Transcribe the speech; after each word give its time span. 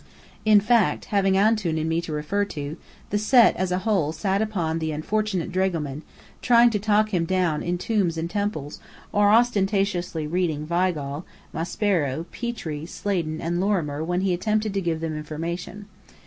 In 0.45 0.59
fact, 0.59 1.05
having 1.13 1.37
Antoun 1.37 1.77
and 1.77 1.87
me 1.87 2.01
to 2.01 2.11
refer 2.11 2.43
to, 2.45 2.75
the 3.11 3.19
Set 3.19 3.55
as 3.55 3.71
a 3.71 3.77
whole 3.85 4.11
sat 4.11 4.41
upon 4.41 4.79
the 4.79 4.91
unfortunate 4.91 5.51
dragoman, 5.51 6.01
trying 6.41 6.71
to 6.71 6.79
talk 6.79 7.13
him 7.13 7.23
down 7.25 7.61
in 7.61 7.77
tombs 7.77 8.17
and 8.17 8.27
temples, 8.27 8.79
or 9.11 9.29
ostentatiously 9.29 10.25
reading 10.25 10.65
Weigall, 10.67 11.23
Maspero, 11.53 12.25
Petrie, 12.31 12.87
Sladen, 12.87 13.39
and 13.39 13.61
Lorimer 13.61 14.03
when 14.03 14.21
he 14.21 14.33
attempted 14.33 14.73
to 14.73 14.81
give 14.81 15.01
them 15.01 15.15
information. 15.15 15.85